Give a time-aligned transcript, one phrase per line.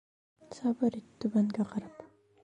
[0.59, 2.01] Сабыр ит түбәнгә ҡарап.